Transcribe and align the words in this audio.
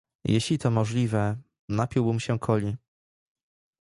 Jeśli 0.25 0.57
to 0.57 0.71
możliwe, 0.71 1.37
napiłabym 1.69 2.19
się 2.19 2.39
Coli. 2.39 2.75